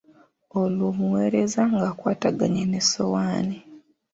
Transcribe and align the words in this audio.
Olwo 0.61 0.83
omuweereza 0.91 1.61
ng'akwataganye 1.73 2.63
n'essowaani. 2.67 3.57